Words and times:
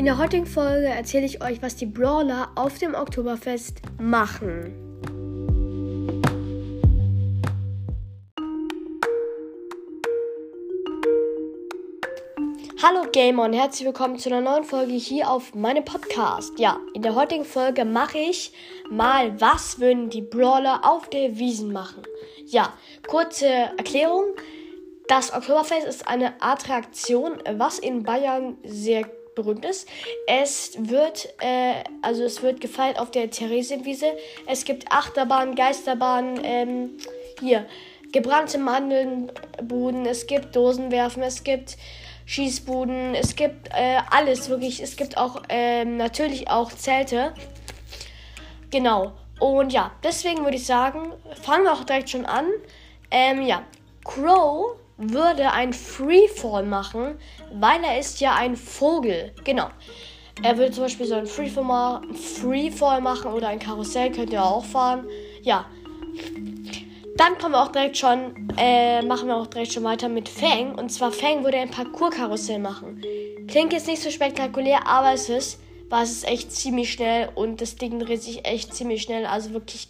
In 0.00 0.06
der 0.06 0.16
heutigen 0.16 0.46
Folge 0.46 0.86
erzähle 0.86 1.26
ich 1.26 1.44
euch, 1.44 1.60
was 1.60 1.76
die 1.76 1.84
Brawler 1.84 2.48
auf 2.54 2.78
dem 2.78 2.94
Oktoberfest 2.94 3.82
machen. 3.98 4.72
Hallo 12.82 13.10
Gamer 13.12 13.44
und 13.44 13.52
herzlich 13.52 13.84
willkommen 13.84 14.18
zu 14.18 14.30
einer 14.30 14.40
neuen 14.40 14.64
Folge 14.64 14.94
hier 14.94 15.28
auf 15.28 15.54
meinem 15.54 15.84
Podcast. 15.84 16.58
Ja, 16.58 16.80
in 16.94 17.02
der 17.02 17.14
heutigen 17.14 17.44
Folge 17.44 17.84
mache 17.84 18.16
ich 18.16 18.54
mal, 18.90 19.38
was 19.38 19.80
würden 19.80 20.08
die 20.08 20.22
Brawler 20.22 20.80
auf 20.82 21.10
der 21.10 21.36
Wiesen 21.36 21.74
machen. 21.74 22.04
Ja, 22.46 22.72
kurze 23.06 23.48
Erklärung. 23.48 24.24
Das 25.08 25.34
Oktoberfest 25.34 25.86
ist 25.86 26.08
eine 26.08 26.40
Attraktion, 26.40 27.32
was 27.58 27.78
in 27.78 28.02
Bayern 28.02 28.56
sehr 28.64 29.04
berühmt 29.42 29.64
ist. 29.64 29.88
Es 30.26 30.72
wird, 30.78 31.28
äh, 31.40 31.84
also 32.02 32.24
es 32.24 32.42
wird 32.42 32.60
gefeiert 32.60 32.98
auf 32.98 33.10
der 33.10 33.30
Theresienwiese. 33.30 34.06
Es 34.46 34.64
gibt 34.64 34.90
Achterbahnen, 34.90 35.54
Geisterbahnen, 35.54 36.40
ähm, 36.42 36.90
hier 37.40 37.66
gebrannte 38.12 38.58
Mandelnbuden, 38.58 40.04
es 40.06 40.26
gibt 40.26 40.56
Dosenwerfen, 40.56 41.22
es 41.22 41.44
gibt 41.44 41.76
Schießbuden, 42.26 43.14
es 43.14 43.34
gibt 43.34 43.68
äh, 43.68 43.98
alles 44.10 44.48
wirklich. 44.48 44.80
Es 44.80 44.96
gibt 44.96 45.16
auch 45.16 45.42
ähm, 45.48 45.96
natürlich 45.96 46.48
auch 46.48 46.70
Zelte. 46.72 47.34
Genau. 48.70 49.12
Und 49.40 49.72
ja, 49.72 49.90
deswegen 50.04 50.44
würde 50.44 50.56
ich 50.56 50.66
sagen, 50.66 51.12
fangen 51.42 51.64
wir 51.64 51.72
auch 51.72 51.84
direkt 51.84 52.10
schon 52.10 52.26
an. 52.26 52.46
Ähm, 53.10 53.42
ja, 53.42 53.64
Crow 54.04 54.76
würde 55.00 55.52
ein 55.52 55.72
Freefall 55.72 56.64
machen, 56.64 57.16
weil 57.52 57.82
er 57.82 57.98
ist 57.98 58.20
ja 58.20 58.34
ein 58.34 58.56
Vogel. 58.56 59.32
Genau. 59.44 59.68
Er 60.42 60.56
würde 60.56 60.72
zum 60.72 60.84
Beispiel 60.84 61.06
so 61.06 61.14
ein 61.14 61.26
Freefall, 61.26 62.02
Freefall 62.14 63.00
machen 63.00 63.32
oder 63.32 63.48
ein 63.48 63.58
Karussell, 63.58 64.12
könnt 64.12 64.32
ihr 64.32 64.42
auch 64.42 64.64
fahren. 64.64 65.06
Ja. 65.42 65.66
Dann 67.16 67.36
kommen 67.38 67.52
wir 67.52 67.62
auch 67.62 67.72
direkt 67.72 67.98
schon, 67.98 68.48
äh, 68.56 69.02
machen 69.02 69.28
wir 69.28 69.36
auch 69.36 69.46
direkt 69.46 69.72
schon 69.72 69.84
weiter 69.84 70.08
mit 70.08 70.28
Fang. 70.28 70.74
Und 70.76 70.90
zwar 70.90 71.12
Fang 71.12 71.44
würde 71.44 71.58
ein 71.58 71.70
Parcours-Karussell 71.70 72.58
machen. 72.58 73.02
Klingt 73.48 73.72
jetzt 73.72 73.88
nicht 73.88 74.02
so 74.02 74.10
spektakulär, 74.10 74.86
aber 74.86 75.12
es 75.12 75.28
ist, 75.28 75.60
war 75.90 76.02
es 76.02 76.22
echt 76.24 76.52
ziemlich 76.52 76.92
schnell 76.92 77.28
und 77.34 77.60
das 77.60 77.76
Ding 77.76 77.98
dreht 77.98 78.22
sich 78.22 78.46
echt 78.46 78.72
ziemlich 78.74 79.02
schnell. 79.02 79.26
Also 79.26 79.52
wirklich 79.52 79.88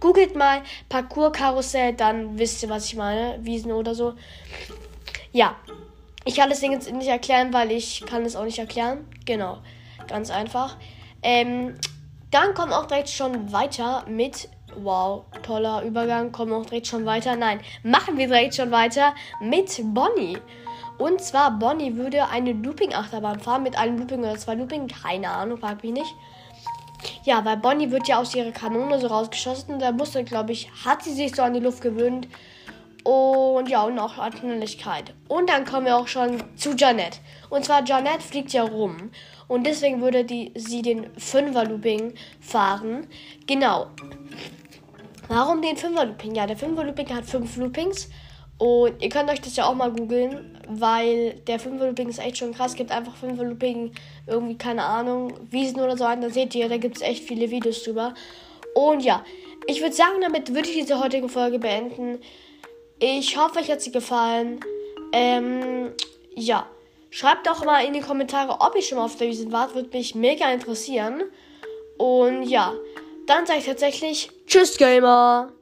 Googelt 0.00 0.36
mal 0.36 0.62
Parcours-Karussell, 0.88 1.94
dann 1.94 2.38
wisst 2.38 2.62
ihr, 2.62 2.68
was 2.68 2.86
ich 2.86 2.96
meine. 2.96 3.38
Wiesen 3.42 3.72
oder 3.72 3.94
so. 3.94 4.14
Ja. 5.32 5.56
Ich 6.24 6.36
kann 6.36 6.50
das 6.50 6.60
Ding 6.60 6.72
jetzt 6.72 6.90
nicht 6.92 7.08
erklären, 7.08 7.52
weil 7.52 7.72
ich 7.72 8.04
kann 8.06 8.24
es 8.24 8.36
auch 8.36 8.44
nicht 8.44 8.58
erklären. 8.58 9.06
Genau. 9.24 9.58
Ganz 10.06 10.30
einfach. 10.30 10.76
Ähm, 11.22 11.76
dann 12.30 12.54
kommen 12.54 12.72
auch 12.72 12.86
direkt 12.86 13.08
schon 13.08 13.52
weiter 13.52 14.04
mit. 14.08 14.48
Wow, 14.76 15.24
toller 15.42 15.82
Übergang. 15.82 16.32
Kommen 16.32 16.52
auch 16.52 16.64
direkt 16.64 16.86
schon 16.86 17.04
weiter. 17.04 17.36
Nein, 17.36 17.60
machen 17.82 18.18
wir 18.18 18.26
direkt 18.26 18.54
schon 18.54 18.70
weiter 18.70 19.14
mit 19.40 19.80
Bonnie. 19.82 20.38
Und 20.98 21.20
zwar, 21.20 21.58
Bonnie 21.58 21.96
würde 21.96 22.28
eine 22.28 22.52
Looping-Achterbahn 22.52 23.40
fahren 23.40 23.62
mit 23.62 23.76
einem 23.76 23.98
Looping 23.98 24.20
oder 24.20 24.36
zwei 24.36 24.54
Looping. 24.54 24.88
Keine 24.88 25.30
Ahnung, 25.30 25.58
frag 25.58 25.82
mich 25.82 25.92
nicht. 25.92 26.14
Ja, 27.24 27.44
weil 27.44 27.56
Bonnie 27.56 27.90
wird 27.90 28.08
ja 28.08 28.18
aus 28.18 28.34
ihrer 28.34 28.52
Kanone 28.52 29.00
so 29.00 29.08
rausgeschossen. 29.08 29.78
Da 29.78 29.92
musste, 29.92 30.22
glaube 30.24 30.52
ich, 30.52 30.70
hat 30.84 31.02
sie 31.02 31.12
sich 31.12 31.34
so 31.34 31.42
an 31.42 31.54
die 31.54 31.60
Luft 31.60 31.80
gewöhnt. 31.82 32.28
Und 33.04 33.68
ja, 33.68 33.82
und 33.82 33.98
auch 33.98 34.18
an. 34.18 34.32
Und 35.28 35.50
dann 35.50 35.64
kommen 35.64 35.86
wir 35.86 35.96
auch 35.96 36.06
schon 36.06 36.42
zu 36.56 36.74
Janet. 36.74 37.20
Und 37.50 37.64
zwar, 37.64 37.84
Janet 37.84 38.22
fliegt 38.22 38.52
ja 38.52 38.62
rum. 38.62 39.10
Und 39.48 39.66
deswegen 39.66 40.00
würde 40.00 40.24
die, 40.24 40.52
sie 40.54 40.82
den 40.82 41.10
Fünfer-Looping 41.18 42.14
fahren. 42.40 43.06
Genau. 43.46 43.88
Warum 45.28 45.62
den 45.62 45.76
Fünfer-Looping? 45.76 46.34
Ja, 46.34 46.46
der 46.46 46.56
Fünfer-Looping 46.56 47.14
hat 47.14 47.24
fünf 47.24 47.56
Loopings. 47.56 48.08
Und 48.62 49.02
ihr 49.02 49.08
könnt 49.08 49.28
euch 49.28 49.40
das 49.40 49.56
ja 49.56 49.66
auch 49.66 49.74
mal 49.74 49.90
googeln, 49.90 50.56
weil 50.68 51.32
der 51.48 51.58
5 51.58 51.82
Looping 51.82 52.08
ist 52.08 52.20
echt 52.20 52.38
schon 52.38 52.54
krass. 52.54 52.70
Es 52.70 52.76
gibt 52.76 52.92
einfach 52.92 53.16
5 53.16 53.42
Looping, 53.42 53.90
irgendwie, 54.28 54.56
keine 54.56 54.84
Ahnung, 54.84 55.32
Wiesen 55.50 55.80
oder 55.80 55.96
so. 55.96 56.04
Da 56.04 56.30
seht 56.30 56.54
ihr, 56.54 56.68
da 56.68 56.76
gibt 56.76 56.94
es 56.94 57.02
echt 57.02 57.24
viele 57.24 57.50
Videos 57.50 57.82
drüber. 57.82 58.14
Und 58.76 59.00
ja, 59.00 59.24
ich 59.66 59.80
würde 59.80 59.96
sagen, 59.96 60.20
damit 60.20 60.54
würde 60.54 60.68
ich 60.68 60.76
diese 60.76 61.02
heutige 61.02 61.28
Folge 61.28 61.58
beenden. 61.58 62.20
Ich 63.00 63.36
hoffe, 63.36 63.58
euch 63.58 63.68
hat 63.68 63.80
sie 63.80 63.90
gefallen. 63.90 64.60
Ähm, 65.12 65.90
ja. 66.36 66.68
Schreibt 67.10 67.48
doch 67.48 67.64
mal 67.64 67.84
in 67.84 67.94
die 67.94 68.00
Kommentare, 68.00 68.60
ob 68.60 68.76
ihr 68.76 68.82
schon 68.82 68.98
mal 68.98 69.06
auf 69.06 69.16
der 69.16 69.26
Wiesen 69.26 69.50
wart. 69.50 69.74
Würde 69.74 69.88
mich 69.92 70.14
mega 70.14 70.48
interessieren. 70.52 71.24
Und 71.98 72.44
ja, 72.44 72.72
dann 73.26 73.44
sage 73.44 73.58
ich 73.58 73.66
tatsächlich 73.66 74.30
Tschüss, 74.46 74.78
Gamer! 74.78 75.52